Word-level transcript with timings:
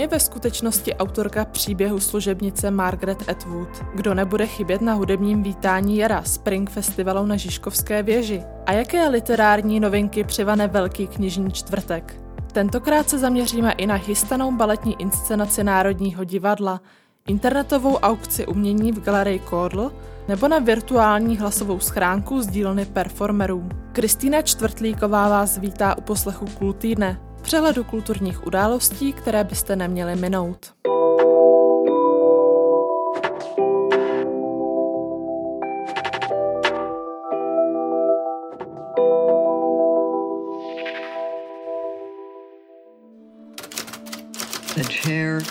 Je 0.00 0.06
ve 0.06 0.20
skutečnosti 0.20 0.94
autorka 0.94 1.44
příběhu 1.44 2.00
služebnice 2.00 2.70
Margaret 2.70 3.28
Atwood? 3.28 3.68
Kdo 3.94 4.14
nebude 4.14 4.46
chybět 4.46 4.80
na 4.80 4.94
hudebním 4.94 5.42
vítání 5.42 5.96
jara 5.96 6.22
Spring 6.22 6.70
Festivalu 6.70 7.26
na 7.26 7.36
Žižkovské 7.36 8.02
věži? 8.02 8.42
A 8.66 8.72
jaké 8.72 9.08
literární 9.08 9.80
novinky 9.80 10.24
přivane 10.24 10.68
Velký 10.68 11.06
knižní 11.06 11.52
čtvrtek? 11.52 12.22
Tentokrát 12.52 13.10
se 13.10 13.18
zaměříme 13.18 13.72
i 13.72 13.86
na 13.86 13.98
chystanou 13.98 14.52
baletní 14.52 15.00
inscenaci 15.00 15.64
Národního 15.64 16.24
divadla, 16.24 16.80
internetovou 17.26 17.96
aukci 17.96 18.46
umění 18.46 18.92
v 18.92 19.00
galerii 19.00 19.38
Kordl 19.38 19.92
nebo 20.28 20.48
na 20.48 20.58
virtuální 20.58 21.36
hlasovou 21.36 21.80
schránku 21.80 22.42
z 22.42 22.46
dílny 22.46 22.84
performerů. 22.84 23.68
Kristýna 23.92 24.42
Čtvrtlíková 24.42 25.28
vás 25.28 25.58
vítá 25.58 25.98
u 25.98 26.00
poslechu 26.00 26.46
Kultýdne, 26.58 27.29
přehledu 27.40 27.84
kulturních 27.84 28.46
událostí, 28.46 29.12
které 29.12 29.44
byste 29.44 29.76
neměli 29.76 30.16
minout. 30.16 30.72
A 44.80 44.82
chair, 44.82 45.42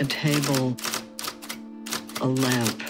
a 0.00 0.04
table, 0.04 0.74
a 2.20 2.26
lamp. 2.26 2.82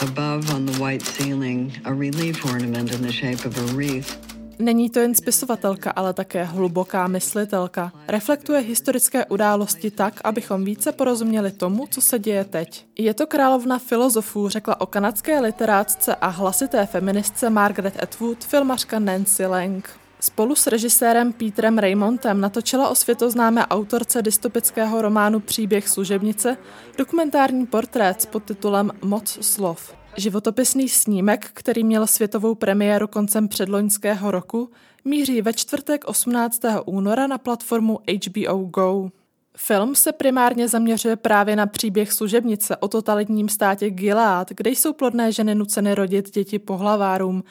Above 0.00 0.54
on 0.54 0.66
the 0.66 0.78
white 0.78 1.02
ceiling, 1.02 1.80
a 1.84 1.92
relief 1.92 2.44
ornament 2.44 2.92
in 2.92 3.02
the 3.02 3.12
shape 3.12 3.44
of 3.44 3.56
a 3.56 3.74
wreath. 3.74 4.31
Není 4.62 4.90
to 4.90 4.98
jen 4.98 5.14
spisovatelka, 5.14 5.90
ale 5.90 6.12
také 6.12 6.44
hluboká 6.44 7.06
myslitelka. 7.06 7.92
Reflektuje 8.08 8.60
historické 8.60 9.26
události 9.26 9.90
tak, 9.90 10.20
abychom 10.24 10.64
více 10.64 10.92
porozuměli 10.92 11.50
tomu, 11.50 11.86
co 11.90 12.00
se 12.00 12.18
děje 12.18 12.44
teď. 12.44 12.86
Je 12.98 13.14
to 13.14 13.26
královna 13.26 13.78
filozofů, 13.78 14.48
řekla 14.48 14.80
o 14.80 14.86
kanadské 14.86 15.40
literátce 15.40 16.14
a 16.14 16.26
hlasité 16.28 16.86
feministce 16.86 17.50
Margaret 17.50 18.02
Atwood 18.02 18.44
filmařka 18.44 18.98
Nancy 18.98 19.46
Lang. 19.46 19.90
Spolu 20.20 20.54
s 20.54 20.66
režisérem 20.66 21.32
Petrem 21.32 21.78
Raymontem 21.78 22.40
natočila 22.40 22.88
o 22.88 22.94
světoznámé 22.94 23.66
autorce 23.66 24.22
dystopického 24.22 25.02
románu 25.02 25.40
Příběh 25.40 25.88
služebnice 25.88 26.56
dokumentární 26.98 27.66
portrét 27.66 28.22
s 28.22 28.26
podtitulem 28.26 28.90
Moc 29.04 29.38
slov. 29.40 30.01
Životopisný 30.16 30.88
snímek, 30.88 31.50
který 31.54 31.84
měl 31.84 32.06
světovou 32.06 32.54
premiéru 32.54 33.08
koncem 33.08 33.48
předloňského 33.48 34.30
roku, 34.30 34.70
míří 35.04 35.42
ve 35.42 35.52
čtvrtek 35.52 36.04
18. 36.04 36.60
února 36.86 37.26
na 37.26 37.38
platformu 37.38 37.98
HBO 38.26 38.58
Go. 38.58 39.10
Film 39.56 39.94
se 39.94 40.12
primárně 40.12 40.68
zaměřuje 40.68 41.16
právě 41.16 41.56
na 41.56 41.66
příběh 41.66 42.12
služebnice 42.12 42.76
o 42.76 42.88
totalitním 42.88 43.48
státě 43.48 43.90
Gilead, 43.90 44.50
kde 44.50 44.70
jsou 44.70 44.92
plodné 44.92 45.32
ženy 45.32 45.54
nuceny 45.54 45.94
rodit 45.94 46.34
děti 46.34 46.58
pohlavárům 46.58 47.44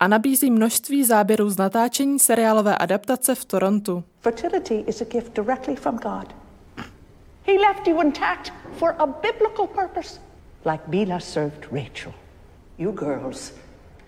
a 0.00 0.08
nabízí 0.08 0.50
množství 0.50 1.04
záběrů 1.04 1.50
z 1.50 1.56
natáčení 1.56 2.18
seriálové 2.18 2.78
adaptace 2.78 3.34
v 3.34 3.44
Torontu. 3.44 4.04
Fertility 4.20 4.74
is 4.74 5.00
a 5.00 5.04
gift 5.04 5.32
directly 5.34 5.76
from 5.76 5.96
God. 5.96 6.34
He 7.46 7.52
left 7.52 7.88
you 7.88 8.02
intact 8.02 8.52
for 8.78 8.94
a 8.98 9.06
biblical 9.06 9.66
purpose 9.66 10.25
like 10.66 10.84
Bila 10.90 11.22
served 11.22 11.70
Rachel. 11.70 12.12
You 12.76 12.90
girls 12.90 13.52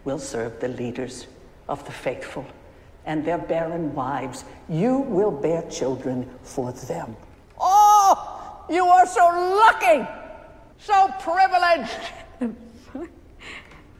will 0.05 0.19
serve 0.19 0.59
the 0.59 0.67
leaders 0.67 1.29
of 1.69 1.85
the 1.87 1.93
faithful 1.93 2.45
and 3.07 3.25
their 3.25 3.39
barren 3.39 3.95
wives. 3.95 4.45
You 4.69 4.99
will 4.99 5.31
bear 5.31 5.63
children 5.71 6.29
for 6.43 6.73
them. 6.73 7.17
Oh, 7.61 8.67
you 8.69 8.85
are 8.85 9.07
so 9.07 9.25
lucky, 9.65 10.07
so 10.79 11.15
privileged. 11.21 13.09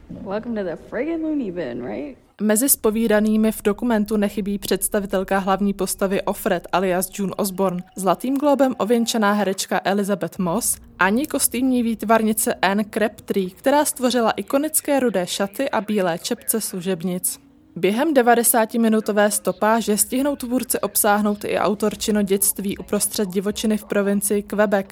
Welcome 0.09 0.55
to 0.55 0.63
the 0.65 0.75
friggin' 0.75 1.23
loony 1.23 1.51
bin, 1.51 1.81
right? 1.81 2.17
Mezi 2.41 2.69
spovídanými 2.69 3.51
v 3.51 3.61
dokumentu 3.61 4.17
nechybí 4.17 4.59
představitelka 4.59 5.37
hlavní 5.37 5.73
postavy 5.73 6.21
Offred 6.21 6.67
alias 6.71 7.09
June 7.19 7.33
Osborne, 7.37 7.83
zlatým 7.95 8.37
globem 8.37 8.75
ověnčená 8.77 9.33
herečka 9.33 9.81
Elizabeth 9.83 10.39
Moss, 10.39 10.77
ani 10.99 11.27
kostýmní 11.27 11.83
výtvarnice 11.83 12.53
Anne 12.53 12.83
Crabtree, 12.83 13.49
která 13.49 13.85
stvořila 13.85 14.31
ikonické 14.31 14.99
rudé 14.99 15.27
šaty 15.27 15.69
a 15.69 15.81
bílé 15.81 16.19
čepce 16.19 16.61
služebnic. 16.61 17.39
Během 17.75 18.13
90-minutové 18.13 19.27
stopáže 19.27 19.97
stihnou 19.97 20.35
tvůrci 20.35 20.79
obsáhnout 20.79 21.45
i 21.45 21.57
autorčino 21.57 22.21
dětství 22.21 22.77
uprostřed 22.77 23.29
divočiny 23.29 23.77
v 23.77 23.83
provincii 23.85 24.43
Quebec, 24.43 24.87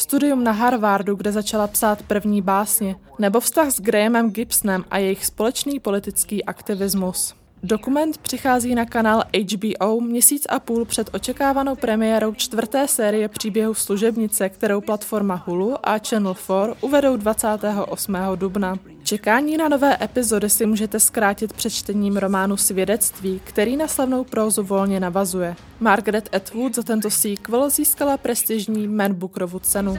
studium 0.00 0.44
na 0.44 0.52
Harvardu, 0.52 1.14
kde 1.14 1.32
začala 1.32 1.66
psát 1.66 2.02
první 2.02 2.42
básně, 2.42 2.96
nebo 3.18 3.40
vztah 3.40 3.70
s 3.70 3.80
Grahamem 3.80 4.30
Gibsonem 4.30 4.84
a 4.90 4.98
jejich 4.98 5.26
společný 5.26 5.80
politický 5.80 6.44
aktivismus. 6.44 7.39
Dokument 7.62 8.18
přichází 8.18 8.74
na 8.74 8.84
kanál 8.84 9.22
HBO 9.52 10.00
měsíc 10.00 10.46
a 10.48 10.58
půl 10.60 10.84
před 10.84 11.10
očekávanou 11.12 11.76
premiérou 11.76 12.34
čtvrté 12.34 12.88
série 12.88 13.28
příběhu 13.28 13.74
služebnice, 13.74 14.48
kterou 14.48 14.80
platforma 14.80 15.42
Hulu 15.46 15.88
a 15.88 15.98
Channel 16.08 16.34
4 16.34 16.52
uvedou 16.80 17.16
28. 17.16 18.16
dubna. 18.34 18.78
Čekání 19.02 19.56
na 19.56 19.68
nové 19.68 19.96
epizody 20.02 20.50
si 20.50 20.66
můžete 20.66 21.00
zkrátit 21.00 21.52
přečtením 21.52 22.16
románu 22.16 22.56
Svědectví, 22.56 23.40
který 23.44 23.76
na 23.76 23.88
slavnou 23.88 24.24
prózu 24.24 24.62
volně 24.62 25.00
navazuje. 25.00 25.56
Margaret 25.80 26.28
Atwood 26.36 26.74
za 26.74 26.82
tento 26.82 27.10
sequel 27.10 27.70
získala 27.70 28.16
prestižní 28.16 28.88
Man 28.88 29.14
Bookerovu 29.14 29.58
cenu. 29.58 29.96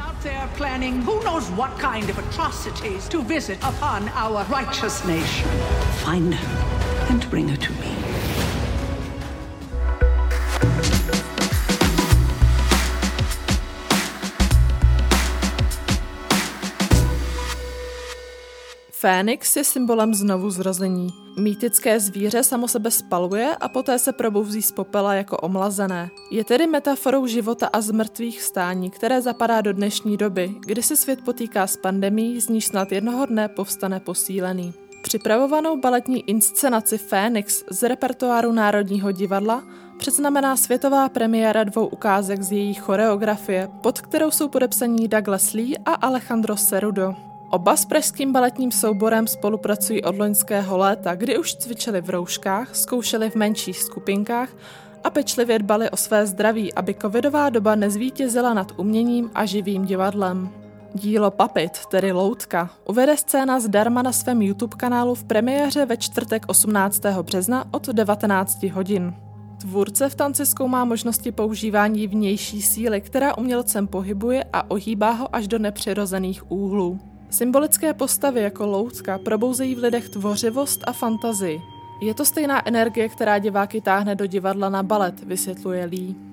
Find 6.05 6.33
her 6.33 6.90
and 7.09 7.29
bring 7.29 7.47
her 7.49 7.57
to 7.57 7.73
me. 7.73 7.91
Fénix 19.01 19.55
je 19.55 19.63
symbolem 19.63 20.13
znovu 20.13 20.49
zrození. 20.49 21.09
Mýtické 21.39 21.99
zvíře 21.99 22.43
samo 22.43 22.67
sebe 22.67 22.91
spaluje 22.91 23.55
a 23.55 23.69
poté 23.69 23.99
se 23.99 24.13
probouzí 24.13 24.61
z 24.61 24.71
popela 24.71 25.13
jako 25.13 25.37
omlazené. 25.37 26.09
Je 26.31 26.43
tedy 26.43 26.67
metaforou 26.67 27.27
života 27.27 27.69
a 27.73 27.81
zmrtvých 27.81 28.41
stání, 28.41 28.89
které 28.89 29.21
zapadá 29.21 29.61
do 29.61 29.73
dnešní 29.73 30.17
doby, 30.17 30.55
kdy 30.59 30.83
se 30.83 30.95
svět 30.95 31.19
potýká 31.25 31.67
s 31.67 31.77
pandemí, 31.77 32.41
z 32.41 32.49
níž 32.49 32.65
snad 32.65 32.91
jednoho 32.91 33.25
dne 33.25 33.47
povstane 33.47 33.99
posílený. 33.99 34.73
Připravovanou 35.01 35.77
baletní 35.77 36.29
inscenaci 36.29 36.97
Fénix 36.97 37.63
z 37.69 37.83
repertoáru 37.83 38.51
Národního 38.51 39.11
divadla 39.11 39.63
předznamená 39.97 40.57
světová 40.57 41.09
premiéra 41.09 41.63
dvou 41.63 41.87
ukázek 41.87 42.41
z 42.41 42.51
její 42.51 42.73
choreografie, 42.73 43.69
pod 43.81 44.01
kterou 44.01 44.31
jsou 44.31 44.47
podepsaní 44.47 45.07
Douglas 45.07 45.53
Lee 45.53 45.77
a 45.85 45.93
Alejandro 45.93 46.55
Cerudo. 46.55 47.15
Oba 47.49 47.75
s 47.75 47.85
pražským 47.85 48.31
baletním 48.31 48.71
souborem 48.71 49.27
spolupracují 49.27 50.03
od 50.03 50.17
loňského 50.17 50.77
léta, 50.77 51.15
kdy 51.15 51.37
už 51.37 51.55
cvičili 51.55 52.01
v 52.01 52.09
rouškách, 52.09 52.75
zkoušeli 52.75 53.29
v 53.29 53.35
menších 53.35 53.77
skupinkách 53.79 54.49
a 55.03 55.09
pečlivě 55.09 55.59
dbali 55.59 55.89
o 55.89 55.97
své 55.97 56.27
zdraví, 56.27 56.73
aby 56.73 56.95
covidová 57.01 57.49
doba 57.49 57.75
nezvítězila 57.75 58.53
nad 58.53 58.71
uměním 58.79 59.31
a 59.33 59.45
živým 59.45 59.85
divadlem. 59.85 60.60
Dílo 60.93 61.31
Papit, 61.31 61.85
tedy 61.85 62.11
Loutka, 62.11 62.69
uvede 62.85 63.17
scéna 63.17 63.59
zdarma 63.59 64.01
na 64.01 64.11
svém 64.11 64.41
YouTube 64.41 64.75
kanálu 64.77 65.15
v 65.15 65.23
premiéře 65.23 65.85
ve 65.85 65.97
čtvrtek 65.97 66.45
18. 66.47 67.01
března 67.21 67.65
od 67.71 67.87
19 67.87 68.63
hodin. 68.63 69.13
Tvůrce 69.61 70.09
v 70.09 70.15
tanci 70.15 70.45
zkoumá 70.45 70.85
možnosti 70.85 71.31
používání 71.31 72.07
vnější 72.07 72.61
síly, 72.61 73.01
která 73.01 73.37
umělcem 73.37 73.87
pohybuje 73.87 74.43
a 74.53 74.71
ohýbá 74.71 75.11
ho 75.11 75.35
až 75.35 75.47
do 75.47 75.59
nepřirozených 75.59 76.51
úhlů. 76.51 76.99
Symbolické 77.29 77.93
postavy 77.93 78.41
jako 78.41 78.65
loutka 78.65 79.17
probouzejí 79.17 79.75
v 79.75 79.79
lidech 79.79 80.09
tvořivost 80.09 80.83
a 80.87 80.93
fantazii. 80.93 81.61
Je 82.01 82.13
to 82.13 82.25
stejná 82.25 82.67
energie, 82.67 83.09
která 83.09 83.39
diváky 83.39 83.81
táhne 83.81 84.15
do 84.15 84.25
divadla 84.25 84.69
na 84.69 84.83
balet, 84.83 85.23
vysvětluje 85.23 85.85
Lee. 85.85 86.30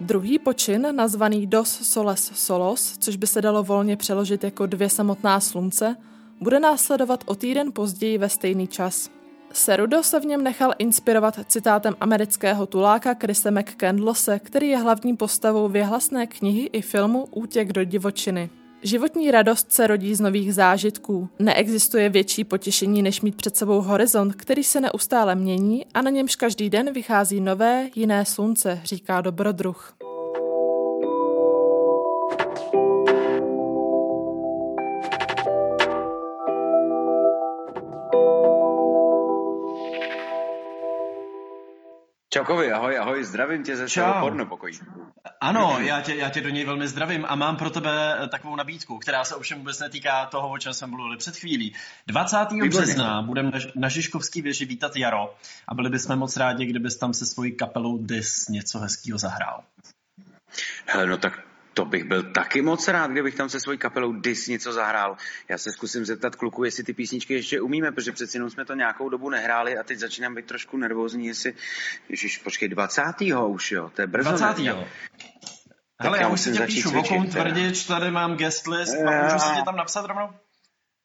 Druhý 0.00 0.38
počin, 0.38 0.88
nazvaný 0.92 1.46
Dos 1.46 1.68
Soles 1.68 2.30
Solos, 2.34 2.98
což 2.98 3.16
by 3.16 3.26
se 3.26 3.42
dalo 3.42 3.62
volně 3.62 3.96
přeložit 3.96 4.44
jako 4.44 4.66
dvě 4.66 4.88
samotná 4.90 5.40
slunce, 5.40 5.96
bude 6.40 6.60
následovat 6.60 7.24
o 7.26 7.34
týden 7.34 7.72
později 7.72 8.18
ve 8.18 8.28
stejný 8.28 8.66
čas. 8.66 9.10
Serudo 9.52 10.02
se 10.02 10.20
v 10.20 10.24
něm 10.24 10.44
nechal 10.44 10.72
inspirovat 10.78 11.34
citátem 11.46 11.94
amerického 12.00 12.66
tuláka 12.66 13.14
Chrisa 13.14 13.50
McCandlose, 13.50 14.38
který 14.38 14.68
je 14.68 14.76
hlavní 14.76 15.16
postavou 15.16 15.68
věhlasné 15.68 16.26
knihy 16.26 16.64
i 16.72 16.82
filmu 16.82 17.26
Útěk 17.30 17.72
do 17.72 17.84
divočiny. 17.84 18.50
Životní 18.86 19.30
radost 19.30 19.72
se 19.72 19.86
rodí 19.86 20.14
z 20.14 20.20
nových 20.20 20.54
zážitků. 20.54 21.28
Neexistuje 21.38 22.08
větší 22.08 22.44
potěšení, 22.44 23.02
než 23.02 23.20
mít 23.20 23.36
před 23.36 23.56
sebou 23.56 23.80
horizont, 23.80 24.34
který 24.34 24.64
se 24.64 24.80
neustále 24.80 25.34
mění 25.34 25.86
a 25.94 26.02
na 26.02 26.10
němž 26.10 26.36
každý 26.36 26.70
den 26.70 26.92
vychází 26.92 27.40
nové, 27.40 27.88
jiné 27.94 28.24
slunce, 28.24 28.80
říká 28.84 29.20
dobrodruh. 29.20 29.96
Čaukovi, 42.32 42.72
ahoj, 42.72 42.98
ahoj, 42.98 43.24
zdravím 43.24 43.62
tě 43.62 43.76
ze 43.76 43.88
svého 43.88 44.20
pornopokojí. 44.20 44.78
Ano, 45.46 45.78
já 45.80 46.00
tě, 46.00 46.14
já 46.14 46.30
tě 46.30 46.40
do 46.40 46.48
něj 46.48 46.64
velmi 46.64 46.88
zdravím 46.88 47.24
a 47.28 47.34
mám 47.34 47.56
pro 47.56 47.70
tebe 47.70 48.18
takovou 48.30 48.56
nabídku, 48.56 48.98
která 48.98 49.24
se 49.24 49.34
ovšem 49.34 49.58
vůbec 49.58 49.78
netýká 49.80 50.26
toho, 50.26 50.50
o 50.50 50.58
čem 50.58 50.74
jsme 50.74 50.86
mluvili 50.86 51.16
před 51.16 51.36
chvílí. 51.36 51.74
20. 52.06 52.36
Výborně. 52.50 52.68
března 52.68 53.22
budeme 53.22 53.50
na, 53.50 53.58
na 53.74 53.88
Žižkovský 53.88 54.42
věži 54.42 54.64
vítat 54.64 54.96
Jaro 54.96 55.34
a 55.68 55.74
byli 55.74 55.90
bychom 55.90 56.16
moc 56.16 56.36
rádi, 56.36 56.66
kdybys 56.66 56.96
tam 56.96 57.14
se 57.14 57.26
svojí 57.26 57.52
kapelou 57.52 57.98
Dis 57.98 58.48
něco 58.48 58.78
hezkého 58.78 59.18
zahrál. 59.18 59.64
Hele, 60.86 61.06
no 61.06 61.16
tak 61.16 61.46
to 61.76 61.84
bych 61.84 62.04
byl 62.04 62.22
taky 62.22 62.62
moc 62.62 62.88
rád, 62.88 63.10
kdybych 63.10 63.34
tam 63.34 63.48
se 63.48 63.60
svojí 63.60 63.78
kapelou 63.78 64.12
Dis 64.12 64.48
něco 64.48 64.72
zahrál. 64.72 65.16
Já 65.48 65.58
se 65.58 65.72
zkusím 65.72 66.04
zeptat 66.04 66.36
kluku, 66.36 66.64
jestli 66.64 66.84
ty 66.84 66.92
písničky 66.92 67.34
ještě 67.34 67.60
umíme, 67.60 67.92
protože 67.92 68.12
přeci 68.12 68.36
jenom 68.36 68.50
jsme 68.50 68.64
to 68.64 68.74
nějakou 68.74 69.08
dobu 69.08 69.30
nehráli 69.30 69.78
a 69.78 69.82
teď 69.82 69.98
začínám 69.98 70.34
být 70.34 70.46
trošku 70.46 70.76
nervózní, 70.76 71.26
jestli... 71.26 71.54
Ježiš, 72.08 72.38
počkej, 72.38 72.68
20. 72.68 73.02
už 73.48 73.72
jo, 73.72 73.90
to 73.94 74.00
je 74.02 74.06
brzo. 74.06 74.28
20. 74.28 74.58
Ne? 74.58 74.86
Hele, 75.98 76.20
já 76.20 76.28
už 76.28 76.40
si 76.40 76.52
tě 76.52 76.66
píšu, 76.66 76.90
Vokoun 76.90 77.26
Tvrdič, 77.26 77.86
tady 77.86 78.10
mám 78.10 78.36
guest 78.36 78.66
list, 78.66 78.94
a 78.94 79.22
můžu 79.22 79.38
si 79.38 79.54
tě 79.56 79.62
tam 79.64 79.76
napsat 79.76 80.06
rovnou? 80.06 80.28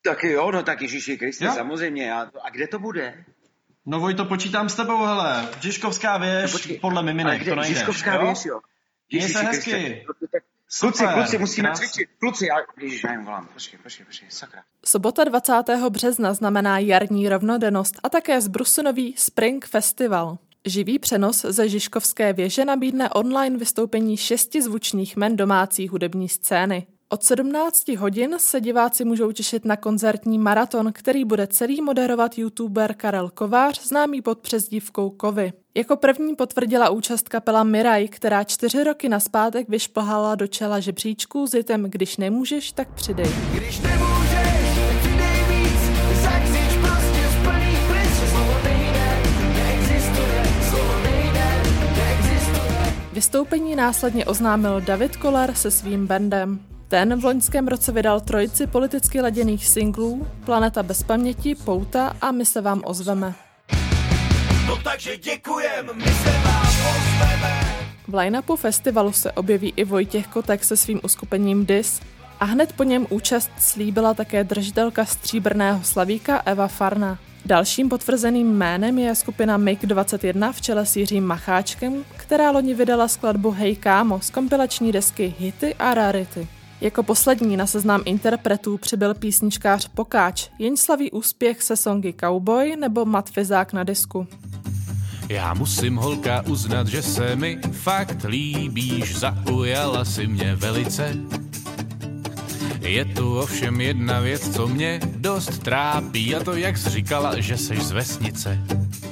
Tak 0.04 0.24
jo, 0.24 0.52
no 0.52 0.64
tak 0.64 0.82
Ježíši 0.82 1.18
Kriste, 1.18 1.46
jo? 1.46 1.54
samozřejmě. 1.56 2.14
A, 2.14 2.32
a 2.44 2.50
kde 2.50 2.68
to 2.68 2.80
bude? 2.80 3.26
No 3.86 4.00
Voj, 4.00 4.14
to 4.14 4.26
počítám 4.26 4.70
s 4.70 4.76
tebou, 4.76 5.06
hele. 5.06 5.50
Žižkovská 5.60 6.18
věž, 6.18 6.68
no, 6.68 6.76
podle 6.82 7.04
miminek, 7.04 7.46
to 7.46 7.56
najdeš. 7.56 7.78
Žižkovská 7.78 8.18
věž, 8.18 8.46
jo. 8.46 8.60
Ježíši 9.12 9.34
se 9.34 9.44
hezky. 9.44 10.06
Kluci, 10.80 11.04
kluci, 11.14 11.38
musíme 11.38 11.68
krásný. 11.68 11.88
cvičit. 11.88 12.10
Kluci, 12.20 12.46
já, 12.46 12.56
ježiš, 12.82 13.04
já 13.04 13.12
jim 13.12 13.26
volám. 13.26 13.48
Počkej, 13.54 13.80
počkej, 13.84 14.06
počkej, 14.06 14.28
sakra. 14.32 14.64
Sobota 14.86 15.24
20. 15.24 15.54
března 15.90 16.34
znamená 16.34 16.80
jarní 16.80 17.30
rovnodennost 17.30 17.96
a 18.04 18.10
také 18.10 18.42
zbrusunový 18.42 19.16
Spring 19.18 19.66
Festival. 19.66 20.38
Živý 20.66 21.00
přenos 21.00 21.42
ze 21.42 21.70
Žižkovské 21.70 22.34
věže 22.34 22.66
nabídne 22.66 23.10
online 23.10 23.58
vystoupení 23.58 24.18
šesti 24.18 24.62
zvučných 24.62 25.18
men 25.18 25.36
domácí 25.36 25.88
hudební 25.88 26.30
scény. 26.30 26.88
Od 27.10 27.24
17 27.24 27.88
hodin 27.88 28.36
se 28.38 28.62
diváci 28.62 29.06
můžou 29.06 29.32
těšit 29.32 29.66
na 29.66 29.78
koncertní 29.78 30.40
maraton, 30.40 30.94
který 30.94 31.26
bude 31.26 31.48
celý 31.48 31.82
moderovat 31.82 32.38
youtuber 32.38 32.94
Karel 32.94 33.30
Kovář, 33.30 33.88
známý 33.88 34.22
pod 34.22 34.40
přezdívkou 34.40 35.10
Kovy. 35.10 35.54
Jako 35.76 35.96
první 35.96 36.36
potvrdila 36.36 36.90
účast 36.90 37.30
kapela 37.30 37.64
Miraj, 37.64 38.08
která 38.08 38.44
čtyři 38.44 38.84
roky 38.84 39.10
naspátek 39.10 39.70
vyšplhala 39.70 40.36
do 40.36 40.48
čela 40.48 40.80
žebříčků 40.80 41.48
s 41.48 41.54
hitem 41.54 41.84
Když 41.84 42.18
nemůžeš, 42.18 42.72
tak 42.72 42.94
přidej. 42.94 43.32
Když 43.54 43.80
nemůžeš, 43.80 44.41
Vystoupení 53.22 53.76
následně 53.76 54.26
oznámil 54.26 54.82
David 54.82 55.16
Kolar 55.16 55.54
se 55.54 55.72
svým 55.72 56.08
bandem. 56.08 56.60
Ten 56.88 57.22
v 57.22 57.26
loňském 57.26 57.68
roce 57.68 57.92
vydal 57.92 58.20
trojici 58.22 58.68
politicky 58.68 59.22
laděných 59.22 59.68
singlů 59.68 60.28
Planeta 60.46 60.84
bez 60.84 61.04
paměti, 61.04 61.56
Pouta 61.56 62.16
a 62.22 62.32
My 62.32 62.46
se 62.46 62.62
vám 62.62 62.82
ozveme. 62.86 63.34
No 64.68 64.78
takže 64.84 65.18
děkujem, 65.18 65.90
my 65.94 66.04
se 66.04 66.32
vám 66.32 66.68
ozveme. 66.68 67.62
V 68.08 68.16
line-upu 68.16 68.56
festivalu 68.56 69.12
se 69.12 69.32
objeví 69.32 69.74
i 69.76 69.84
Vojtěch 69.84 70.28
Kotek 70.28 70.64
se 70.64 70.78
svým 70.78 71.00
uskupením 71.04 71.66
Dis 71.66 72.02
a 72.40 72.46
hned 72.46 72.74
po 72.74 72.84
něm 72.84 73.08
účast 73.10 73.52
slíbila 73.58 74.14
také 74.14 74.44
držitelka 74.44 75.06
stříbrného 75.06 75.84
slavíka 75.84 76.42
Eva 76.46 76.68
Farna. 76.68 77.18
Dalším 77.46 77.90
potvrzeným 77.90 78.48
jménem 78.48 79.00
je 79.00 79.16
skupina 79.16 79.58
MIG-21 79.58 80.52
v 80.54 80.62
čele 80.62 80.86
s 80.86 80.96
Jiřím 80.96 81.26
Macháčkem, 81.26 82.06
která 82.18 82.52
loni 82.52 82.74
vydala 82.74 83.08
skladbu 83.08 83.52
Hej 83.52 83.76
kámo 83.76 84.20
z 84.20 84.30
kompilační 84.30 84.92
desky 84.92 85.34
Hity 85.40 85.76
a 85.76 85.94
Rarity. 85.94 86.48
Jako 86.82 87.04
poslední 87.04 87.58
na 87.58 87.68
seznam 87.68 88.02
interpretů 88.06 88.78
přibyl 88.78 89.14
písničkář 89.14 89.88
Pokáč, 89.88 90.50
jenž 90.60 90.80
slaví 90.80 91.12
úspěch 91.12 91.64
se 91.64 91.76
songy 91.76 92.14
Cowboy 92.20 92.76
nebo 92.76 93.06
Matfizák 93.06 93.74
na 93.74 93.84
disku. 93.84 94.28
Já 95.30 95.54
musím 95.54 95.96
holka 95.96 96.42
uznat, 96.42 96.88
že 96.88 97.02
se 97.02 97.36
mi 97.36 97.60
fakt 97.72 98.24
líbíš, 98.24 99.16
zaujala 99.16 100.06
si 100.06 100.28
mě 100.28 100.56
velice. 100.56 101.16
Je 102.92 103.06
tu 103.06 103.40
ovšem 103.40 103.82
jedna 103.82 104.20
věc, 104.20 104.56
co 104.56 104.68
mě 104.68 105.00
dost 105.06 105.60
trápí, 105.64 106.36
a 106.36 106.44
to 106.44 106.56
jak 106.56 106.78
jsi 106.78 106.90
říkala, 106.90 107.40
že 107.40 107.58
jsi 107.58 107.76
z 107.76 107.92
vesnice. 107.92 108.60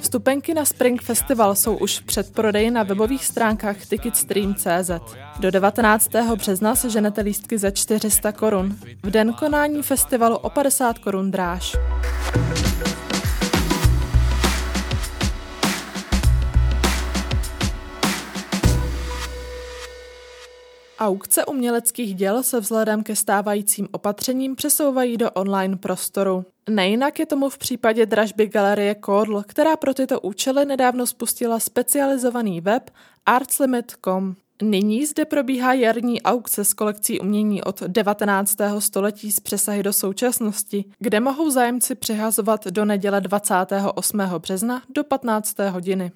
Vstupenky 0.01 0.53
na 0.53 0.65
Spring 0.65 1.01
Festival 1.01 1.55
jsou 1.55 1.77
už 1.77 1.99
v 1.99 2.03
předprodeji 2.03 2.71
na 2.71 2.83
webových 2.83 3.25
stránkách 3.25 3.85
ticketstream.cz. 3.85 4.91
Do 5.39 5.51
19. 5.51 6.09
března 6.35 6.75
se 6.75 6.89
ženete 6.89 7.21
lístky 7.21 7.57
za 7.57 7.71
400 7.71 8.31
korun. 8.31 8.75
V 9.03 9.11
den 9.11 9.33
konání 9.33 9.83
festivalu 9.83 10.37
o 10.37 10.49
50 10.49 10.99
korun 10.99 11.31
dráž. 11.31 11.75
Aukce 20.99 21.45
uměleckých 21.45 22.15
děl 22.15 22.43
se 22.43 22.59
vzhledem 22.59 23.03
ke 23.03 23.15
stávajícím 23.15 23.87
opatřením 23.91 24.55
přesouvají 24.55 25.17
do 25.17 25.31
online 25.31 25.77
prostoru. 25.77 26.45
Nejinak 26.69 27.19
je 27.19 27.25
tomu 27.25 27.49
v 27.49 27.57
případě 27.57 28.05
dražby 28.05 28.47
galerie 28.47 28.95
Kordl, 28.95 29.43
která 29.47 29.75
pro 29.75 29.93
tyto 29.93 30.19
účely 30.19 30.65
nedávno 30.65 31.07
spustila 31.07 31.59
specializovaný 31.59 32.61
web 32.61 32.89
artslimit.com. 33.25 34.35
Nyní 34.61 35.05
zde 35.05 35.25
probíhá 35.25 35.73
jarní 35.73 36.21
aukce 36.21 36.65
s 36.65 36.73
kolekcí 36.73 37.19
umění 37.19 37.63
od 37.63 37.81
19. 37.81 38.57
století 38.79 39.31
z 39.31 39.39
přesahy 39.39 39.83
do 39.83 39.93
současnosti, 39.93 40.85
kde 40.99 41.19
mohou 41.19 41.49
zájemci 41.49 41.95
přihazovat 41.95 42.67
do 42.67 42.85
neděle 42.85 43.21
28. 43.21 44.19
března 44.19 44.81
do 44.95 45.03
15. 45.03 45.59
hodiny. 45.59 46.11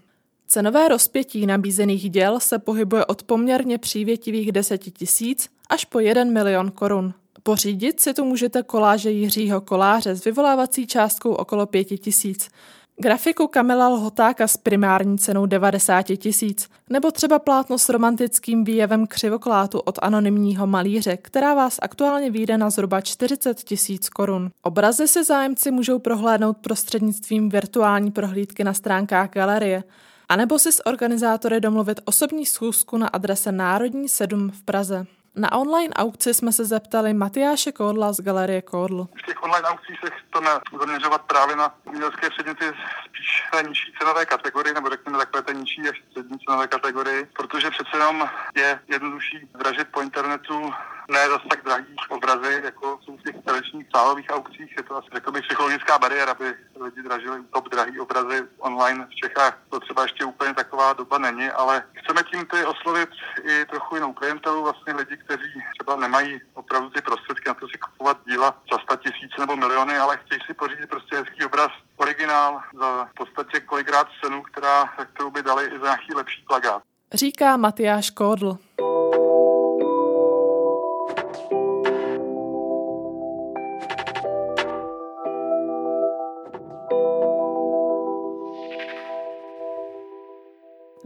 Cenové 0.48 0.88
rozpětí 0.88 1.46
nabízených 1.46 2.10
děl 2.10 2.40
se 2.40 2.60
pohybuje 2.60 3.06
od 3.06 3.24
poměrně 3.24 3.78
přívětivých 3.78 4.52
10 4.52 4.78
tisíc 4.78 5.50
až 5.70 5.86
po 5.86 6.00
1 6.00 6.24
milion 6.24 6.72
korun. 6.72 7.14
Pořídit 7.44 8.00
si 8.00 8.14
tu 8.14 8.26
můžete 8.26 8.64
koláže 8.64 9.12
Jiřího 9.12 9.62
Koláře 9.62 10.16
s 10.16 10.26
vyvolávací 10.26 10.88
částkou 10.88 11.34
okolo 11.34 11.66
5 11.66 11.86
tisíc, 11.86 12.50
grafiku 12.98 13.48
Kamila 13.48 13.88
Lhotáka 13.88 14.48
s 14.48 14.58
primární 14.58 15.18
cenou 15.18 15.46
90 15.46 16.02
tisíc, 16.02 16.70
nebo 16.90 17.12
třeba 17.12 17.40
plátno 17.40 17.78
s 17.78 17.90
romantickým 17.90 18.64
výjevem 18.64 19.08
křivoklátu 19.08 19.80
od 19.80 20.00
anonymního 20.02 20.68
malíře, 20.68 21.18
která 21.18 21.54
vás 21.54 21.80
aktuálně 21.82 22.32
vyjde 22.32 22.58
na 22.58 22.70
zhruba 22.70 23.02
40 23.02 23.64
tisíc 23.64 24.10
korun. 24.10 24.52
Obrazy 24.62 25.08
si 25.08 25.24
zájemci 25.24 25.72
můžou 25.72 26.00
prohlédnout 26.00 26.58
prostřednictvím 26.58 27.50
virtuální 27.50 28.12
prohlídky 28.12 28.64
na 28.64 28.74
stránkách 28.74 29.30
galerie, 29.30 29.84
anebo 30.30 30.60
si 30.60 30.72
s 30.72 30.86
organizátory 30.86 31.60
domluvit 31.60 32.02
osobní 32.06 32.46
schůzku 32.46 32.98
na 32.98 33.08
adrese 33.08 33.52
Národní 33.52 34.10
7 34.10 34.52
v 34.52 34.64
Praze. 34.64 35.06
Na 35.36 35.52
online 35.52 35.94
aukci 35.94 36.34
jsme 36.34 36.52
se 36.52 36.66
zeptali 36.66 37.14
Matyáše 37.14 37.72
Kódla 37.72 38.14
z 38.14 38.22
Galerie 38.22 38.62
Kódl. 38.62 39.08
V 39.18 39.26
těch 39.26 39.44
online 39.44 39.68
aukcích 39.68 40.00
se 40.06 40.12
chceme 40.12 40.50
zaměřovat 40.80 41.22
právě 41.22 41.56
na 41.56 41.76
umělecké 41.86 42.30
předměty 42.30 42.66
spíš 43.06 43.44
té 43.52 43.64
nižší 43.64 43.94
cenové 44.00 44.26
kategorii, 44.26 44.74
nebo 44.74 44.90
řekněme 44.90 45.18
takové 45.18 45.44
té 45.44 45.54
nižší 45.54 45.82
až 45.90 46.04
střední 46.10 46.38
cenové 46.40 46.68
kategorii, 46.68 47.26
protože 47.34 47.70
přece 47.72 47.90
jenom 47.94 48.30
je 48.56 48.80
jednodušší 48.88 49.50
dražit 49.60 49.88
po 49.92 50.02
internetu 50.02 50.74
ne 51.12 51.30
zase 51.30 51.48
tak 51.50 51.64
drahý 51.64 51.96
obrazy, 52.10 52.62
jako 52.64 53.00
jsou 53.04 53.18
v 53.18 53.24
těch 53.24 53.36
tradičních 53.46 53.88
sálových 53.96 54.28
aukcích. 54.30 54.74
Je 54.78 54.84
to 54.84 54.98
asi 54.98 55.08
řekl 55.14 55.32
bych 55.32 55.46
psychologická 55.46 55.98
bariéra, 56.00 56.32
aby 56.32 56.54
lidi 56.80 57.04
dražili 57.04 57.40
top 57.54 57.70
drahý 57.70 58.00
obrazy 58.00 58.44
online 58.58 59.08
v 59.12 59.16
Čechách. 59.16 59.60
To 59.70 59.80
třeba 59.80 60.04
ještě 60.04 60.26
úplně 60.26 60.54
taková 60.54 60.94
doba 60.94 61.18
není, 61.18 61.50
ale 61.50 61.84
chceme 61.94 62.24
tím 62.24 62.46
ty 62.46 62.66
oslovit 62.66 63.10
i 63.44 63.66
trochu 63.66 63.96
jinou 63.96 64.14
klientelu, 64.14 64.64
vlastně 64.64 64.94
lidi, 64.94 65.18
kteří 65.18 65.54
třeba 65.74 65.96
nemají 65.96 66.42
opravdu 66.54 66.90
ty 66.90 67.02
prostředky 67.02 67.50
na 67.50 67.54
to 67.54 67.68
si 67.68 67.78
kupovat 67.78 68.18
díla 68.28 68.58
za 68.72 68.78
100 68.80 68.96
tisíce 68.96 69.36
nebo 69.40 69.56
miliony, 69.56 69.98
ale 69.98 70.18
chtějí 70.18 70.42
si 70.48 70.54
pořídit 70.54 70.90
prostě 70.90 71.16
hezký 71.16 71.46
obraz, 71.46 71.72
originál 71.98 72.62
za 72.80 73.06
v 73.06 73.14
podstatě 73.14 73.60
kolikrát 73.60 74.08
cenu, 74.24 74.42
která, 74.42 74.94
kterou 75.14 75.32
by 75.32 75.44
dali 75.44 75.66
i 75.66 75.80
za 75.80 75.84
nějaký 75.84 76.14
lepší 76.16 76.44
plagát. 76.48 76.82
Říká 77.14 77.58
Matyáš 77.58 78.10
Kódl. 78.10 78.58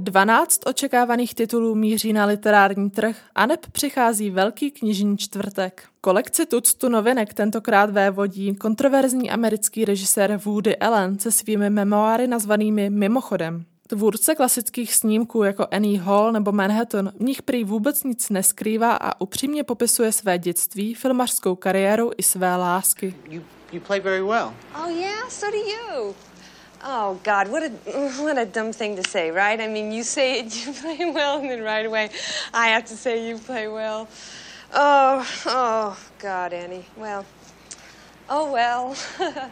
12 0.08 0.62
očekávaných 0.66 1.36
titulů 1.36 1.76
míří 1.76 2.14
na 2.14 2.26
literární 2.26 2.90
trh 2.90 3.18
a 3.36 3.46
neb 3.46 3.60
přichází 3.72 4.30
velký 4.30 4.72
knižní 4.72 5.18
čtvrtek. 5.18 5.84
Kolekci 6.02 6.46
tuctu 6.46 6.90
novinek 6.90 7.34
tentokrát 7.34 7.90
vévodí 7.90 8.56
kontroverzní 8.56 9.32
americký 9.32 9.86
režisér 9.86 10.40
Woody 10.46 10.78
Allen 10.78 11.20
se 11.20 11.32
svými 11.32 11.70
memoáry 11.70 12.28
nazvanými 12.28 12.90
Mimochodem. 12.90 13.66
Tvůrce 13.88 14.36
klasických 14.36 14.94
snímků 14.94 15.44
jako 15.44 15.68
Annie 15.72 16.00
Hall 16.00 16.32
nebo 16.32 16.52
Manhattan 16.52 17.12
v 17.20 17.24
nich 17.24 17.42
prý 17.42 17.64
vůbec 17.64 18.04
nic 18.04 18.30
neskrývá 18.30 18.94
a 18.96 19.22
upřímně 19.22 19.64
popisuje 19.64 20.12
své 20.12 20.38
dětství, 20.38 20.94
filmařskou 20.94 21.56
kariéru 21.56 22.12
i 22.18 22.24
své 22.24 22.56
lásky. 22.56 23.16
You, 23.30 23.42
you 23.72 23.82
play 23.82 24.00
very 24.00 24.22
well. 24.22 24.54
Oh 24.84 24.92
yeah, 24.92 25.30
so 25.30 25.52
do 25.52 25.58
you. 25.58 26.16
Oh 26.90 27.20
God, 27.22 27.50
what 27.50 27.64
a 27.64 27.70
what 28.24 28.38
a 28.38 28.46
dumb 28.46 28.72
thing 28.72 28.96
to 28.96 29.04
say, 29.04 29.30
right? 29.30 29.60
I 29.60 29.68
mean, 29.68 29.92
you 29.92 30.04
say 30.04 30.40
it, 30.40 30.56
you 30.66 30.72
play 30.72 31.12
well, 31.12 31.42
and 31.42 31.50
then 31.50 31.62
right 31.62 31.86
away, 31.86 32.10
I 32.54 32.70
have 32.70 32.86
to 32.86 32.96
say 32.96 33.28
you 33.28 33.38
play 33.40 33.68
well. 33.68 34.08
Oh, 34.74 35.28
oh 35.46 36.00
God, 36.18 36.54
Annie. 36.54 36.88
Well, 36.96 37.26
oh 38.30 38.54
well. 38.54 38.96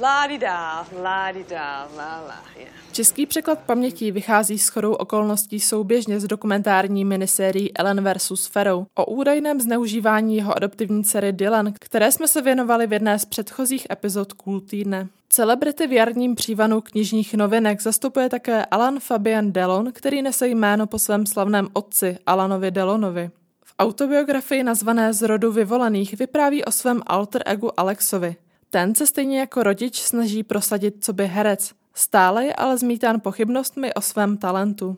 la 0.00 0.26
di 0.26 0.38
da, 0.38 0.86
la 1.02 1.32
di 1.32 1.44
da, 1.50 1.88
la 1.96 2.20
la. 2.26 2.42
Yeah. 2.56 2.70
Český 2.92 3.26
překlad 3.26 3.58
paměti 3.58 4.10
vychází 4.10 4.58
s 4.58 4.68
chodou 4.68 4.92
okolností 4.92 5.60
souběžně 5.60 6.20
s 6.20 6.24
dokumentární 6.24 7.04
minisérií 7.04 7.76
Ellen 7.76 8.12
vs. 8.12 8.46
Ferou 8.46 8.86
o 8.94 9.06
údajném 9.06 9.60
zneužívání 9.60 10.36
jeho 10.36 10.56
adoptivní 10.56 11.04
dcery 11.04 11.32
Dylan, 11.32 11.72
které 11.80 12.12
jsme 12.12 12.28
se 12.28 12.42
věnovali 12.42 12.86
v 12.86 12.92
jedné 12.92 13.18
z 13.18 13.24
předchozích 13.24 13.86
epizod 13.90 14.32
Cool 14.32 14.60
týdne. 14.60 15.08
Celebrity 15.28 15.86
v 15.86 15.92
jarním 15.92 16.34
přívanu 16.34 16.80
knižních 16.80 17.34
novinek 17.34 17.82
zastupuje 17.82 18.28
také 18.28 18.64
Alan 18.64 19.00
Fabian 19.00 19.52
Delon, 19.52 19.92
který 19.92 20.22
nese 20.22 20.48
jméno 20.48 20.86
po 20.86 20.98
svém 20.98 21.26
slavném 21.26 21.68
otci 21.72 22.18
Alanovi 22.26 22.70
Delonovi. 22.70 23.30
V 23.64 23.74
autobiografii 23.78 24.62
nazvané 24.62 25.12
Z 25.12 25.22
rodu 25.22 25.52
vyvolených 25.52 26.18
vypráví 26.18 26.64
o 26.64 26.70
svém 26.70 27.02
alter 27.06 27.42
egu 27.46 27.80
Alexovi. 27.80 28.36
Ten 28.74 28.94
se 28.94 29.06
stejně 29.06 29.40
jako 29.40 29.62
rodič 29.62 30.00
snaží 30.00 30.42
prosadit 30.42 30.94
co 31.04 31.12
by 31.12 31.26
herec, 31.26 31.72
stále 31.94 32.44
je 32.44 32.54
ale 32.54 32.78
zmítán 32.78 33.20
pochybnostmi 33.20 33.94
o 33.94 34.00
svém 34.00 34.36
talentu. 34.36 34.96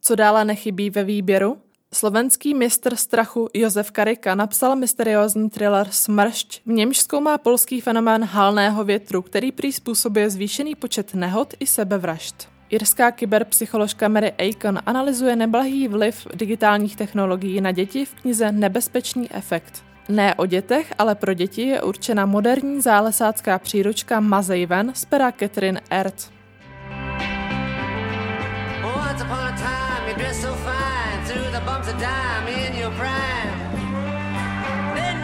Co 0.00 0.14
dále 0.14 0.44
nechybí 0.44 0.90
ve 0.90 1.04
výběru? 1.04 1.58
Slovenský 1.94 2.54
mistr 2.54 2.96
strachu 2.96 3.48
Josef 3.54 3.90
Karika 3.90 4.34
napsal 4.34 4.76
mysteriózní 4.76 5.50
thriller 5.50 5.88
Smršť, 5.90 6.60
v 6.66 6.70
němž 6.70 6.98
zkoumá 6.98 7.38
polský 7.38 7.80
fenomén 7.80 8.24
halného 8.24 8.84
větru, 8.84 9.22
který 9.22 9.52
prý 9.52 9.72
způsobuje 9.72 10.30
zvýšený 10.30 10.74
počet 10.74 11.14
nehod 11.14 11.54
i 11.60 11.66
sebevražd. 11.66 12.48
Irská 12.70 13.10
kyberpsycholožka 13.10 14.08
Mary 14.08 14.32
Aiken 14.38 14.82
analyzuje 14.86 15.36
neblahý 15.36 15.88
vliv 15.88 16.26
digitálních 16.34 16.96
technologií 16.96 17.60
na 17.60 17.72
děti 17.72 18.04
v 18.04 18.14
knize 18.14 18.52
Nebezpečný 18.52 19.32
efekt. 19.32 19.91
Ne 20.08 20.34
o 20.34 20.46
dětech, 20.46 20.94
ale 20.98 21.14
pro 21.14 21.34
děti 21.34 21.62
je 21.62 21.82
určena 21.82 22.26
moderní 22.26 22.80
zálesácká 22.80 23.58
příručka 23.58 24.20
Mazej 24.20 24.66
ven 24.66 24.92
z 24.94 25.04
pera 25.04 25.32
Catherine 25.32 25.80
Ert. 25.90 26.30
Once 28.84 29.24
upon 29.24 29.38
a 29.38 29.52
time 29.56 30.08
you 30.08 30.14
dressed 30.14 30.42
so 30.42 30.54
fine 30.54 31.26
Through 31.26 31.50
the 31.52 31.60
bumps 31.60 31.88
of 31.88 31.94
dime 31.94 32.68
in 32.68 32.78
your 32.78 32.92
prime 32.94 33.52
Then 34.94 35.18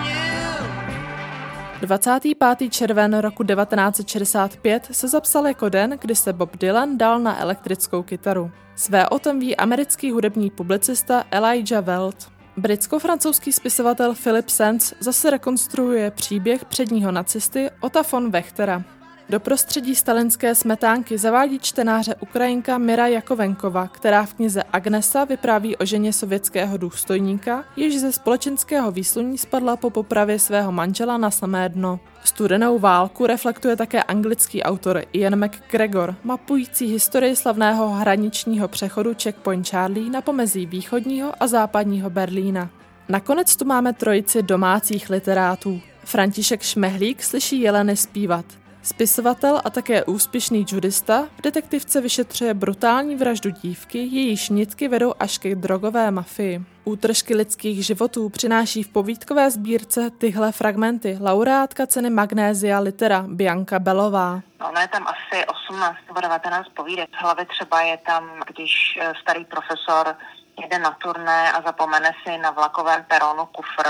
you 1.81 1.87
25. 1.87 2.59
červen 2.71 3.19
roku 3.19 3.45
1965 3.45 4.89
se 4.91 5.09
zapsal 5.09 5.47
jako 5.47 5.69
den, 5.69 5.99
kdy 6.01 6.15
se 6.15 6.33
Bob 6.33 6.57
Dylan 6.57 6.99
dal 6.99 7.19
na 7.19 7.41
elektrickou 7.41 8.03
kytaru. 8.03 8.51
Své 8.77 9.09
o 9.09 9.19
tom 9.19 9.39
ví 9.39 9.57
americký 9.57 10.11
hudební 10.11 10.51
publicista 10.51 11.25
Elijah 11.31 11.85
Welt. 11.85 12.38
Britsko-francouzský 12.59 13.53
spisovatel 13.53 14.15
Philip 14.15 14.49
Sands 14.49 14.95
zase 15.01 15.31
rekonstruuje 15.31 16.11
příběh 16.11 16.65
předního 16.65 17.13
nacisty 17.13 17.71
Ota 17.81 18.03
von 18.13 18.31
Wechtera. 18.31 18.98
Do 19.31 19.41
prostředí 19.41 19.95
stalinské 19.95 20.55
smetánky 20.55 21.19
zavádí 21.19 21.59
čtenáře 21.59 22.15
Ukrajinka 22.21 22.79
Mira 22.79 23.07
Jakovenkova, 23.07 23.89
která 23.89 24.25
v 24.25 24.35
knize 24.35 24.63
Agnesa 24.73 25.25
vypráví 25.25 25.77
o 25.77 25.85
ženě 25.85 26.13
sovětského 26.13 26.77
důstojníka, 26.77 27.65
jež 27.77 27.99
ze 27.99 28.13
společenského 28.13 28.91
výsluní 28.91 29.39
spadla 29.39 29.77
po 29.77 29.91
popravě 29.91 30.39
svého 30.39 30.73
manžela 30.73 31.19
na 31.19 31.31
samé 31.31 31.69
dno. 31.69 32.01
Studenou 32.25 32.79
válku 32.79 33.27
reflektuje 33.27 33.77
také 33.77 34.03
anglický 34.03 34.63
autor 34.63 35.03
Ian 35.13 35.45
McGregor, 35.45 36.15
mapující 36.25 36.87
historii 36.87 37.37
slavného 37.37 37.91
hraničního 37.91 38.69
přechodu 38.69 39.15
Checkpoint 39.23 39.69
Charlie 39.69 40.11
na 40.11 40.21
pomezí 40.21 40.67
východního 40.67 41.33
a 41.41 41.47
západního 41.47 42.11
Berlína. 42.11 42.71
Nakonec 43.09 43.57
tu 43.57 43.65
máme 43.65 43.93
trojici 43.93 44.43
domácích 44.43 45.11
literátů. 45.11 45.81
František 46.05 46.63
Šmehlík 46.63 47.23
slyší 47.23 47.61
jeleny 47.61 47.97
zpívat. 47.97 48.45
Spisovatel 48.83 49.61
a 49.65 49.71
také 49.71 50.05
úspěšný 50.05 50.67
judista 50.73 51.29
v 51.39 51.43
detektivce 51.43 52.01
vyšetřuje 52.01 52.55
brutální 52.55 53.17
vraždu 53.17 53.51
dívky, 53.51 53.99
jejíž 53.99 54.49
nitky 54.49 54.89
vedou 54.89 55.15
až 55.21 55.39
ke 55.39 55.55
drogové 55.55 56.11
mafii. 56.11 56.61
Útržky 56.85 57.35
lidských 57.35 57.87
životů 57.87 58.29
přináší 58.29 58.83
v 58.83 58.89
povídkové 58.89 59.51
sbírce 59.51 60.11
tyhle 60.11 60.53
fragmenty 60.53 61.19
laureátka 61.21 61.87
ceny 61.87 62.11
Magnézia 62.11 62.81
Litera 62.81 63.25
Bianca 63.29 63.79
Belová. 63.79 64.41
Ono 64.69 64.81
je 64.81 64.89
tam 64.89 65.07
asi 65.07 65.47
18 65.47 65.97
nebo 66.09 66.21
19 66.21 66.69
povídek. 66.69 67.09
Hlavy 67.13 67.47
třeba 67.47 67.81
je 67.81 67.97
tam, 67.97 68.31
když 68.47 68.99
eh, 69.01 69.13
starý 69.21 69.45
profesor 69.45 70.15
jede 70.63 70.79
na 70.79 70.91
turné 70.91 71.53
a 71.53 71.63
zapomene 71.63 72.11
si 72.23 72.39
na 72.39 72.51
vlakovém 72.51 73.05
peronu 73.05 73.47
kufr 73.47 73.89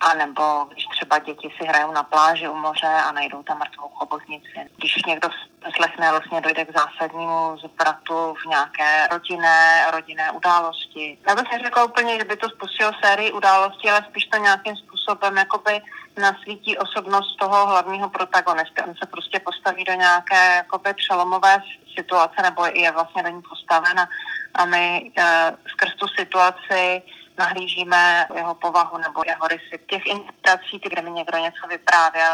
a 0.00 0.14
nebo 0.14 0.66
když 0.72 0.84
třeba 0.84 1.18
děti 1.18 1.48
si 1.58 1.68
hrajou 1.68 1.92
na 1.92 2.02
pláži 2.02 2.48
u 2.48 2.54
moře 2.54 2.86
a 2.86 3.12
najdou 3.12 3.42
tam 3.42 3.58
mrtvou 3.58 3.88
chobotnici. 3.88 4.70
Když 4.76 4.96
někdo 5.06 5.28
slechne, 5.76 6.10
vlastně 6.10 6.40
dojde 6.40 6.64
k 6.64 6.78
zásadnímu 6.78 7.56
zvratu 7.58 8.34
v 8.34 8.46
nějaké 8.46 9.08
rodinné, 9.10 9.86
rodinné 9.90 10.30
události. 10.30 11.18
Já 11.28 11.34
bych 11.34 11.52
neřekla 11.52 11.84
úplně, 11.84 12.18
že 12.18 12.24
by 12.24 12.36
to 12.36 12.48
spustilo 12.48 12.92
sérii 13.04 13.32
událostí, 13.32 13.90
ale 13.90 14.04
spíš 14.08 14.24
to 14.24 14.38
nějakým 14.38 14.76
způsobem 14.76 15.36
jakoby 15.36 15.80
nasvítí 16.18 16.78
osobnost 16.78 17.36
toho 17.36 17.66
hlavního 17.66 18.08
protagonisty. 18.08 18.82
On 18.82 18.94
se 18.94 19.06
prostě 19.06 19.40
postaví 19.40 19.84
do 19.84 19.92
nějaké 19.92 20.54
jakoby 20.54 20.94
přelomové 20.94 21.62
situace, 21.98 22.42
nebo 22.42 22.64
je 22.64 22.90
vlastně 22.90 23.22
do 23.22 23.28
ní 23.28 23.42
postaven 23.42 24.00
a, 24.00 24.08
a 24.54 24.64
my 24.64 25.12
e, 25.18 25.52
skrz 25.68 25.94
tu 25.94 26.08
situaci 26.08 27.02
nahlížíme 27.40 28.26
jeho 28.34 28.54
povahu 28.54 28.98
nebo 28.98 29.22
jeho 29.26 29.44
rysy. 29.48 29.74
Těch 29.90 30.06
inspirací, 30.06 30.74
kde 30.84 31.02
mi 31.02 31.10
někdo 31.10 31.38
něco 31.38 31.62
vyprávěl, 31.68 32.32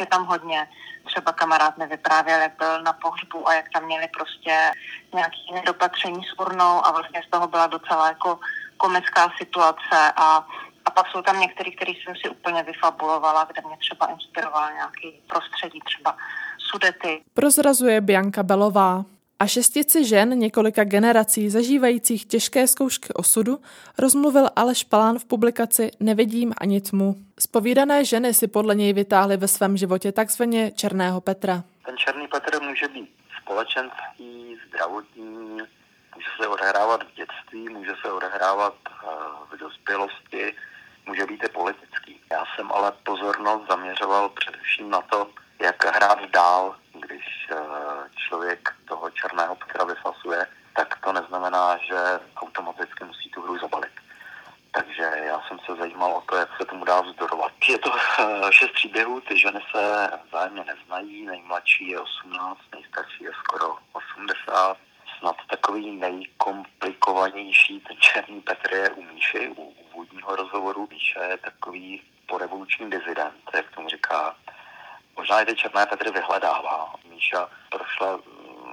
je 0.00 0.06
tam 0.06 0.26
hodně. 0.26 0.68
Třeba 1.06 1.32
kamarád 1.32 1.78
mi 1.78 1.86
vyprávěl, 1.86 2.40
jak 2.40 2.54
byl 2.58 2.82
na 2.82 2.92
pohřbu 2.92 3.48
a 3.48 3.54
jak 3.54 3.66
tam 3.72 3.84
měli 3.84 4.08
prostě 4.08 4.54
nějaký 5.14 5.44
nedopatření 5.54 6.22
s 6.24 6.32
urnou 6.40 6.86
a 6.86 6.92
vlastně 6.92 7.20
z 7.26 7.30
toho 7.30 7.46
byla 7.48 7.66
docela 7.66 8.08
jako 8.08 8.38
komická 8.76 9.32
situace 9.38 9.98
a 10.16 10.46
a 10.88 10.90
pak 10.90 11.06
jsou 11.08 11.22
tam 11.22 11.40
některý, 11.40 11.76
který 11.76 11.92
jsem 11.92 12.16
si 12.16 12.28
úplně 12.28 12.62
vyfabulovala, 12.62 13.44
kde 13.44 13.62
mě 13.66 13.76
třeba 13.76 14.06
inspiroval 14.06 14.72
nějaký 14.72 15.20
prostředí, 15.26 15.80
třeba 15.84 16.16
sudety. 16.58 17.22
Prozrazuje 17.34 18.00
Bianka 18.00 18.42
Belová. 18.42 19.04
A 19.40 19.46
šestici 19.46 20.04
žen 20.04 20.38
několika 20.38 20.84
generací 20.84 21.50
zažívajících 21.50 22.26
těžké 22.26 22.66
zkoušky 22.66 23.12
osudu 23.14 23.58
rozmluvil 23.98 24.48
Aleš 24.56 24.84
Palán 24.84 25.18
v 25.18 25.24
publikaci 25.24 25.90
Nevidím 26.00 26.54
ani 26.60 26.80
tmu. 26.80 27.14
Spovídané 27.40 28.04
ženy 28.04 28.34
si 28.34 28.48
podle 28.48 28.74
něj 28.74 28.92
vytáhly 28.92 29.36
ve 29.36 29.48
svém 29.48 29.76
životě 29.76 30.12
takzvaně 30.12 30.70
Černého 30.70 31.20
Petra. 31.20 31.62
Ten 31.86 31.96
Černý 31.96 32.28
Petr 32.28 32.62
může 32.62 32.88
být 32.88 33.10
společenský, 33.42 34.56
zdravotní, 34.68 35.24
může 36.14 36.28
se 36.40 36.48
odehrávat 36.48 37.02
v 37.02 37.14
dětství, 37.16 37.68
může 37.68 37.92
se 38.02 38.12
odehrávat 38.12 38.74
eh, 38.88 39.06
v 39.52 39.58
dospělosti, 39.58 40.54
může 41.06 41.26
být 41.26 41.44
i 41.44 41.48
politický. 41.48 42.20
Já 42.32 42.44
jsem 42.56 42.72
ale 42.72 42.92
pozornost 43.04 43.62
zaměřoval 43.70 44.28
především 44.28 44.90
na 44.90 45.00
to, 45.00 45.30
jak 45.60 45.84
hrát 45.84 46.30
dál, 46.30 46.76
když 47.06 47.37
černého 49.20 49.56
Petra 49.56 49.84
vyfasuje, 49.84 50.46
tak 50.76 50.98
to 51.04 51.12
neznamená, 51.12 51.76
že 51.76 52.20
automaticky 52.36 53.04
musí 53.04 53.30
tu 53.30 53.42
hru 53.42 53.58
zabalit. 53.58 53.92
Takže 54.72 55.02
já 55.22 55.40
jsem 55.40 55.58
se 55.58 55.76
zajímal 55.76 56.12
o 56.12 56.20
to, 56.20 56.36
jak 56.36 56.48
se 56.56 56.66
tomu 56.66 56.84
dá 56.84 57.00
vzdorovat. 57.00 57.52
Je 57.68 57.78
to 57.78 57.92
eh, 57.96 58.52
šest 58.52 58.72
příběhů, 58.72 59.20
ty 59.20 59.38
ženy 59.38 59.60
se 59.74 60.10
vzájemně 60.28 60.64
neznají, 60.64 61.26
nejmladší 61.26 61.88
je 61.88 62.00
18, 62.00 62.60
nejstarší 62.74 63.24
je 63.24 63.30
skoro 63.38 63.76
80. 63.92 64.76
Snad 65.18 65.36
takový 65.50 65.96
nejkomplikovanější 65.96 67.80
ten 67.80 67.96
černý 67.96 68.40
Petr 68.40 68.74
je 68.74 68.90
u 68.90 69.02
Míši, 69.02 69.48
u 69.48 69.62
úvodního 69.62 70.36
rozhovoru. 70.36 70.88
Míša 70.90 71.24
je 71.24 71.38
takový 71.38 72.02
porevoluční 72.26 72.90
dizident, 72.90 73.50
jak 73.54 73.70
tomu 73.74 73.88
říká 73.88 74.36
Možná 75.18 75.40
i 75.40 75.46
ty 75.46 75.54
černé 75.54 75.86
Petry 75.86 76.10
vyhledává. 76.10 76.94
Míša 77.10 77.48
prošla 77.70 78.20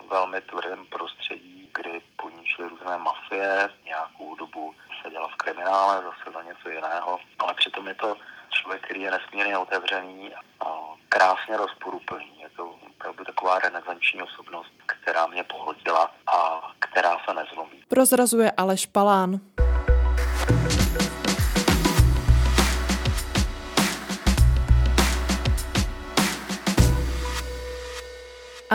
velmi 0.10 0.42
tvrdém 0.42 0.86
prostředí, 0.86 1.70
kdy 1.74 2.02
po 2.16 2.30
ní 2.30 2.46
končily 2.46 2.70
různé 2.70 2.98
mafie, 2.98 3.70
nějakou 3.86 4.36
dobu 4.36 4.74
seděla 5.04 5.28
v 5.28 5.36
kriminále, 5.36 6.04
zase 6.04 6.32
za 6.34 6.42
něco 6.44 6.70
jiného, 6.70 7.20
ale 7.40 7.54
přitom 7.54 7.88
je 7.88 7.96
to 7.96 8.16
člověk, 8.50 8.82
který 8.82 9.02
je 9.02 9.12
nesmírně 9.12 9.58
otevřený 9.58 10.32
a 10.60 10.66
krásně 11.10 11.58
rozporuplný. 11.58 12.42
Je 12.42 12.50
to 12.50 12.76
opravdu 12.90 13.26
taková 13.26 13.60
renesanční 13.60 14.22
osobnost, 14.22 14.72
která 14.86 15.28
mě 15.28 15.44
pohltila 15.44 16.12
a 16.28 16.62
která 16.80 17.18
se 17.26 17.34
nezlomí. 17.34 17.84
Prozrazuje 17.88 18.52
Aleš 18.58 18.86
Palán. 18.86 19.40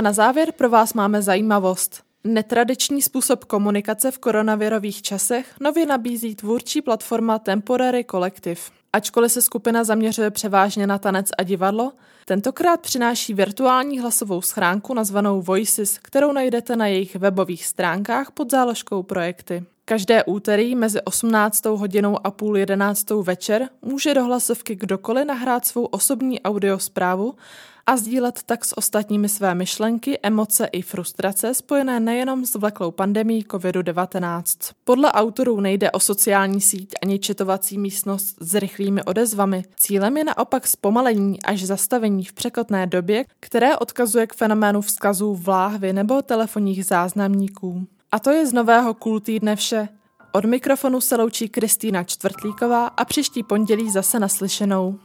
A 0.00 0.02
na 0.02 0.12
závěr 0.12 0.52
pro 0.52 0.70
vás 0.70 0.94
máme 0.94 1.22
zajímavost. 1.22 2.02
Netradiční 2.24 3.02
způsob 3.02 3.44
komunikace 3.44 4.10
v 4.10 4.18
koronavirových 4.18 5.02
časech 5.02 5.54
nově 5.60 5.86
nabízí 5.86 6.34
tvůrčí 6.34 6.82
platforma 6.82 7.38
Temporary 7.38 8.04
Collective. 8.10 8.60
Ačkoliv 8.92 9.32
se 9.32 9.42
skupina 9.42 9.84
zaměřuje 9.84 10.30
převážně 10.30 10.86
na 10.86 10.98
tanec 10.98 11.26
a 11.38 11.42
divadlo, 11.42 11.92
tentokrát 12.24 12.80
přináší 12.80 13.34
virtuální 13.34 14.00
hlasovou 14.00 14.42
schránku 14.42 14.94
nazvanou 14.94 15.42
Voices, 15.42 15.98
kterou 15.98 16.32
najdete 16.32 16.76
na 16.76 16.86
jejich 16.86 17.16
webových 17.16 17.66
stránkách 17.66 18.30
pod 18.30 18.50
záložkou 18.50 19.02
projekty. 19.02 19.64
Každé 19.90 20.24
úterý 20.24 20.74
mezi 20.74 21.00
18. 21.00 21.64
hodinou 21.64 22.26
a 22.26 22.30
půl 22.30 22.56
11. 22.56 23.10
večer 23.10 23.68
může 23.82 24.14
do 24.14 24.24
hlasovky 24.24 24.74
kdokoliv 24.74 25.26
nahrát 25.26 25.66
svou 25.66 25.84
osobní 25.84 26.42
audiosprávu 26.42 27.34
a 27.86 27.96
sdílet 27.96 28.40
tak 28.46 28.64
s 28.64 28.78
ostatními 28.78 29.28
své 29.28 29.54
myšlenky, 29.54 30.18
emoce 30.22 30.66
i 30.66 30.82
frustrace 30.82 31.54
spojené 31.54 32.00
nejenom 32.00 32.46
s 32.46 32.54
vleklou 32.54 32.90
pandemí 32.90 33.44
COVID-19. 33.44 34.72
Podle 34.84 35.12
autorů 35.12 35.60
nejde 35.60 35.90
o 35.90 36.00
sociální 36.00 36.60
síť 36.60 36.94
ani 37.02 37.18
četovací 37.18 37.78
místnost 37.78 38.36
s 38.40 38.54
rychlými 38.54 39.02
odezvami. 39.02 39.64
Cílem 39.76 40.16
je 40.16 40.24
naopak 40.24 40.66
zpomalení 40.66 41.42
až 41.42 41.64
zastavení 41.64 42.24
v 42.24 42.32
překotné 42.32 42.86
době, 42.86 43.24
které 43.40 43.76
odkazuje 43.76 44.26
k 44.26 44.34
fenoménu 44.34 44.80
vzkazů 44.80 45.34
v 45.34 45.48
láhvi 45.48 45.92
nebo 45.92 46.22
telefonních 46.22 46.84
záznamníků. 46.84 47.86
A 48.12 48.18
to 48.18 48.30
je 48.30 48.46
z 48.46 48.52
nového 48.52 48.94
Cool 48.94 49.20
týdne 49.20 49.56
vše. 49.56 49.88
Od 50.32 50.44
mikrofonu 50.44 51.00
se 51.00 51.16
loučí 51.16 51.48
Kristýna 51.48 52.04
Čtvrtlíková 52.04 52.86
a 52.86 53.04
příští 53.04 53.42
pondělí 53.42 53.90
zase 53.90 54.18
naslyšenou. 54.18 54.98